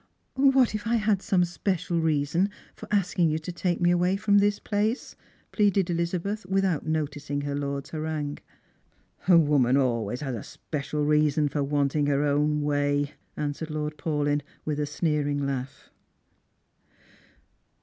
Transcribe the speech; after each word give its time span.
"What 0.33 0.73
if 0.73 0.87
I 0.87 0.95
had 0.95 1.21
some 1.21 1.45
special 1.45 1.99
reason 2.01 2.49
for 2.75 2.87
asking 2.89 3.29
you 3.29 3.37
to 3.37 3.51
take 3.51 3.79
me 3.79 3.91
away 3.91 4.15
from 4.15 4.39
this 4.39 4.57
place?" 4.57 5.15
pleaded 5.51 5.91
Elizabeth, 5.91 6.43
without 6.47 6.87
noticing 6.87 7.41
her 7.41 7.53
lord's 7.53 7.91
harangue." 7.91 8.39
A 9.29 9.37
woman 9.37 9.77
always 9.77 10.21
has 10.21 10.33
a 10.33 10.41
special 10.41 11.05
reason 11.05 11.49
for 11.49 11.61
wanting 11.63 12.07
her 12.07 12.23
own 12.23 12.63
way," 12.63 13.13
answered 13.37 13.69
Lord 13.69 13.95
Paulyn, 13.99 14.41
with 14.65 14.79
a 14.79 14.87
sneering 14.87 15.45
laugh. 15.45 15.91